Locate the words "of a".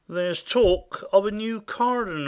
1.13-1.31